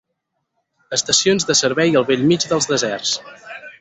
Estacions 0.97 1.47
de 1.49 1.57
servei 1.59 1.93
al 2.01 2.07
bell 2.11 2.25
mig 2.33 2.47
dels 2.55 2.69
deserts. 2.73 3.13